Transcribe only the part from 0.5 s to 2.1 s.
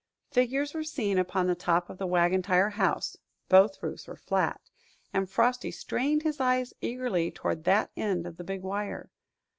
were seen upon the top of the